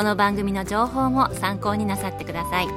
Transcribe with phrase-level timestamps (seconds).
[0.00, 2.68] この番組の情報も参考になさってください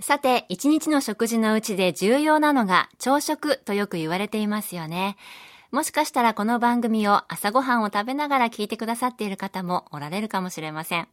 [0.00, 5.16] さて、一日の食事のうちで重要なのが朝食とよく言われていますよね。
[5.72, 11.08] もしかしたらこの番組を朝ごはんを食べながら聞いてくださっている方もおられるかもしれません。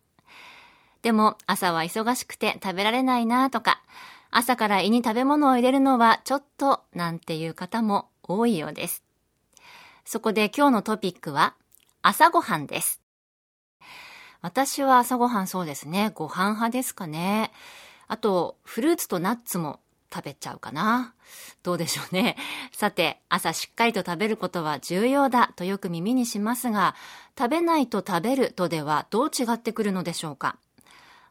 [1.01, 3.81] でも朝は忙しくて食べられないなとか、
[4.29, 9.03] 朝から胃に食べ物を入れるのはちょっとなんていう方も多いようです。
[10.05, 11.55] そこで今日のトピックは
[12.07, 13.01] 朝ごはんです。
[14.43, 16.11] 私は朝ごはんそうですね。
[16.13, 17.51] ご飯派ですかね。
[18.07, 19.79] あと、フルーツとナッツも
[20.13, 21.15] 食べちゃうかな。
[21.63, 22.37] どうでしょうね。
[22.71, 26.93] さて、朝しっかりと食べることは重要だとよく耳にしますが、
[27.35, 30.59] 食べないと食べるとではどう違ってくるのでしょうか。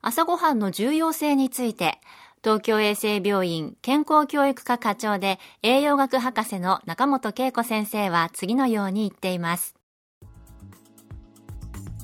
[0.03, 2.01] 朝ごはんの重要性について、
[2.43, 9.77] 東京衛生病院健康教育科課長で栄養学博士の中本恵子先生は次のように言っています。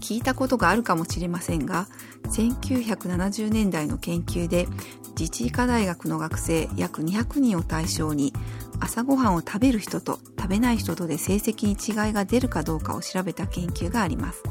[0.01, 1.87] 聞いたことがあるかもしれませんが
[2.25, 4.67] 1970年代の研究で
[5.19, 8.33] 自治医科大学の学生約200人を対象に
[8.81, 14.43] 朝ごはんを食べる人と食べない人とで成績に違いが出るかどうかを調べた研究があります。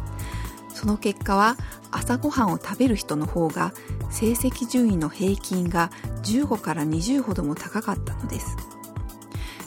[0.74, 1.58] その結果は
[1.92, 3.74] 朝ごはんを食べる人の方が
[4.12, 5.92] 成績順位の平均が
[6.24, 8.56] 15から20ほども高かったのです。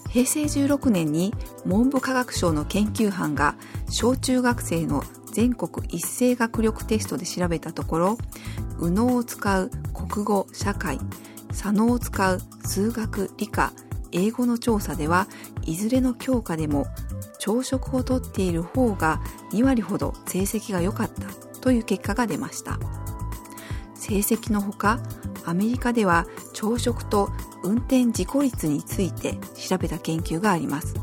[0.09, 1.35] 平成16年に
[1.65, 3.57] 文部科学省の研究班が
[3.91, 8.19] 小中学生の全国一斉学力テストで調べたところ
[8.79, 10.99] 右脳を使う国語社会
[11.53, 13.73] 左脳を使う数学理科
[14.13, 15.27] 英語の調査では
[15.63, 16.87] いずれの教科でも
[17.39, 19.21] 朝食をとっている方が
[19.53, 21.27] 2割ほど成績が良かった
[21.61, 22.79] という結果が出ました。
[23.95, 24.99] 成績のほか
[25.45, 27.31] アメリカでは朝食と
[27.63, 30.95] 運転事故率について調べた研究があります。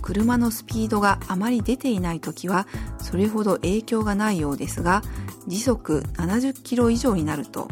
[0.00, 2.66] 車のスピードがあまり出ていない時は
[3.14, 5.00] それほど影響がないようですが
[5.46, 7.68] 時速70キロ以上になると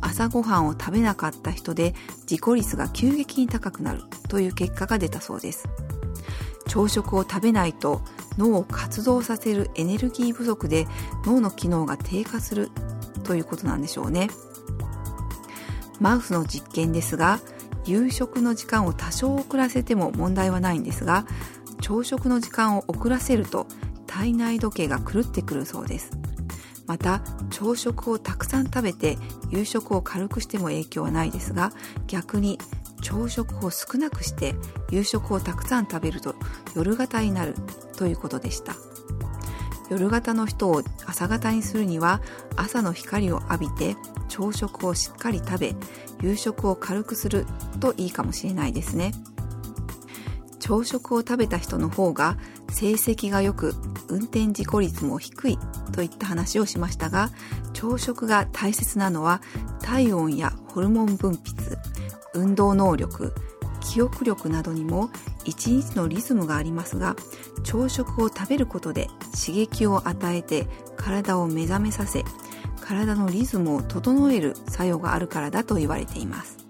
[0.00, 1.92] 朝ごはんを食べなかった人で
[2.26, 5.68] 事故率が急激に高くなるという結果が出たそうです。
[6.68, 8.00] 朝食を食べないと
[8.38, 10.86] 脳を活動させるエネルギー不足で
[11.24, 12.70] 脳の機能が低下する
[13.24, 14.28] ということなんでしょうね。
[15.98, 17.40] マウスの実験ですが
[17.86, 21.26] 夕食の時間を多少遅らせても問題はないんですが
[21.80, 23.66] 朝食の時間を遅らせると
[24.16, 26.10] 体内時計が狂ってくるそうです
[26.86, 29.18] また朝食をたくさん食べて
[29.50, 31.72] 夕食を軽くしても影響はないですが
[32.06, 32.58] 逆に
[33.02, 34.54] 朝食を少なくして
[34.90, 36.34] 夕食をたくさん食べると
[36.74, 37.54] 夜型になる
[37.98, 38.74] ということでした
[39.90, 42.22] 夜型の人を朝型にするには
[42.56, 43.96] 朝の光を浴びて
[44.28, 45.74] 朝食をしっかり食べ
[46.22, 47.46] 夕食を軽くする
[47.80, 49.12] といいかもしれないですね。
[50.66, 52.36] 朝食を食べた人の方が
[52.70, 53.74] 成績が良く
[54.08, 55.58] 運転事故率も低い
[55.92, 57.30] といった話をしましたが
[57.72, 59.40] 朝食が大切なのは
[59.80, 61.76] 体温やホルモン分泌
[62.34, 63.34] 運動能力
[63.80, 65.10] 記憶力などにも
[65.44, 67.16] 一日のリズムがありますが
[67.62, 69.08] 朝食を食べることで
[69.46, 70.66] 刺激を与えて
[70.96, 72.24] 体を目覚めさせ
[72.80, 76.66] 体のリズムを整える作用があるからだと言われています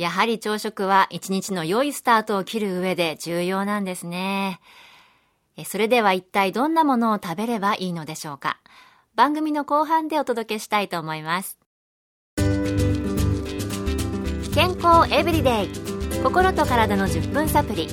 [0.00, 4.58] やはり朝食は一日の良いスタートを切る上で重要なんですね。
[5.64, 8.58] それでは一体どんなものを食べればいいのでしょうか？
[9.14, 11.58] 番組の後半でお届けしたいと思います。
[14.52, 15.68] 健康エブリデイ
[16.24, 17.88] 心と体の10分サプリ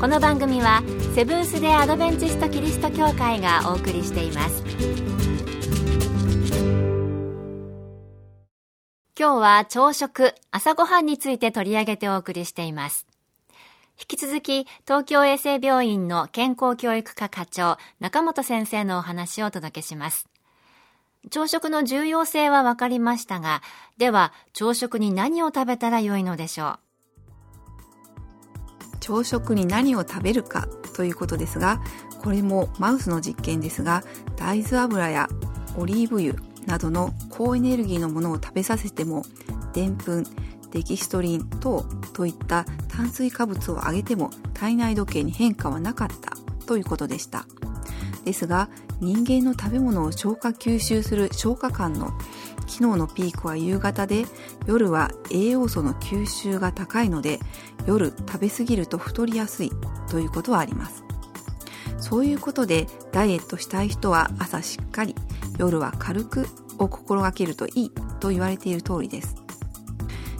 [0.00, 0.82] この番組は
[1.16, 4.62] セブンス・デ・アドベンチスト・キリスト教会がお送りしています
[9.18, 13.09] 今日は朝食、朝ごはんについて取り上げてお送りしています。
[14.00, 20.26] 引き続き東京衛生病院の健康教育科課長中本先生のお話をお届けします。
[21.28, 23.60] 朝食の重要性は分かりましたが
[23.98, 26.78] では朝食に何を食べたらよいのでしょ
[28.94, 28.96] う？
[29.00, 31.82] 朝食に何を食べるかということですが
[32.22, 34.02] これもマウスの実験ですが
[34.36, 35.28] 大豆油や
[35.76, 39.22] オリーブ油などの高エネルギーのものを食べさせても
[39.74, 40.24] でんぷん
[40.70, 41.82] デキストリン等
[42.14, 42.64] といった
[43.00, 46.36] 炭水化物を上げても体内時計に変化はなかった
[46.66, 47.46] ということでした。
[48.26, 48.68] ですが
[49.00, 52.10] 人間の食べ物を消化吸収する消化管の
[52.66, 54.26] 機能のピークは夕方で
[54.66, 57.40] 夜は栄養素の吸収が高いので
[57.86, 59.72] 夜食べ過ぎると太りやすい
[60.10, 61.02] ということはあります。
[61.96, 65.14] そういうことでダイエットしたい人は朝しっかり
[65.56, 66.46] 夜は軽く
[66.76, 69.36] を心がけるといいと言われている通りです。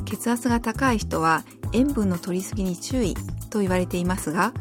[0.04, 3.14] 血圧が高い人は塩分の摂りすぎに注意
[3.50, 4.52] と言われていますが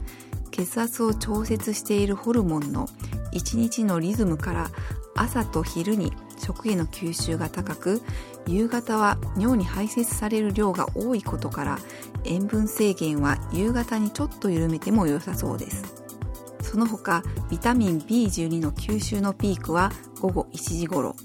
[0.51, 2.87] 血圧を調節しているホルモンの
[3.33, 4.69] 1日のリズムから
[5.15, 8.01] 朝と昼に食への吸収が高く
[8.47, 11.79] 夕方は尿に排泄される量が多いことから
[12.25, 15.99] 塩分制限は夕方にちょっと緩めても良さそうです。
[16.61, 21.15] その他ビタミン B12 の吸収のピークは午後1時頃。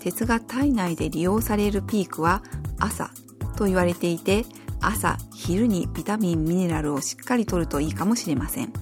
[0.00, 2.42] 鉄が体内で利用されるピークは
[2.78, 3.10] 朝
[3.56, 4.46] と言われていて
[4.80, 8.72] 朝昼にビタミンミネラルをしっかりとるといいかもしれません。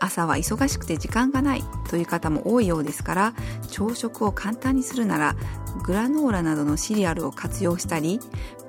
[0.00, 3.34] 朝は忙しくて時間がないという方も多いようですから
[3.68, 5.36] 朝食を簡単にするなら
[5.84, 8.18] グラノーラなどのシリアルを活用したり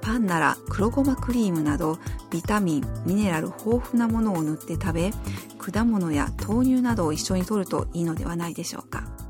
[0.02, 1.98] パンなら黒ごまクリームなど
[2.30, 5.12] ビタミンミネラル豊富なものを塗って食べ
[5.58, 9.21] 果物や豆乳などを一緒に摂るといいのではないでしょうか。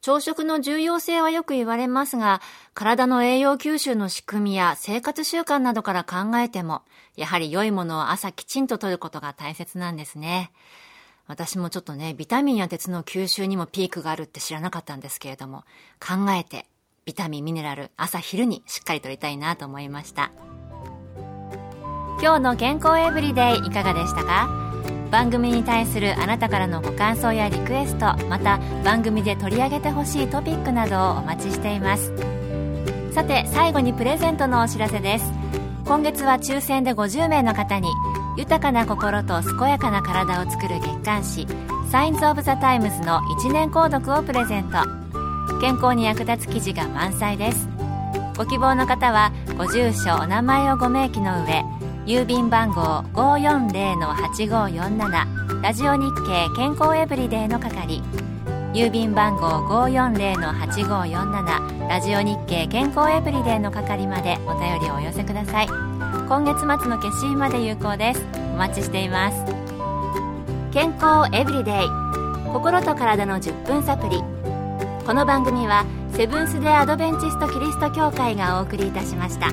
[0.00, 2.40] 朝食の重要性はよく言われますが、
[2.72, 6.82] 体の栄養吸収の仕組みや生活習慣などから考えても、
[7.16, 10.52] やはり良いものを朝きちんと摂ることが大切なんですね。
[11.26, 15.64] 私もちょっとね、ビタミンや鉄の吸収にもピークがあるって知らなかったんですけれども、
[16.00, 16.66] 考えて、
[17.04, 20.30] ビタミン、ミネラル、朝昼にしっかり摂りたいなと思いました。
[22.20, 24.67] 今日の健康エブリデイいかがでしたか？
[25.10, 32.12] 番組に対するあなたからのご感想やリクエストまた番組で取り上げてほしいトピックなどをお待ちしています。
[33.12, 35.32] さて最後にプレゼントのお知らせです。
[35.86, 37.88] 今月は抽選で50名の方に
[38.36, 41.46] 豊かな心と健やかな体を作る月刊誌
[41.90, 44.78] サインズ・オブ・ザ・タイムズの1年購読をプレゼント。
[45.60, 47.68] 健康に役立つ記事が満載です。
[48.36, 51.64] ご希望の方はご住所お名前をご明記の上
[52.08, 58.00] 郵便番号540-8547ラジオ日経健康エブリデイの係。
[58.72, 65.66] 郵便番号540-8547ラジオ日経健康エブリデイの係までお便りをお寄せください。
[65.68, 68.24] 今月末の消印まで有効です。
[68.54, 69.44] お待ちしています。
[70.72, 71.74] 健康エブリデイ
[72.54, 74.24] 心と体の10分サプリ。
[75.04, 75.84] この番組は
[76.14, 79.52] セブンス・デ・アドベンチスト・キリスト教会がお送りいたしました。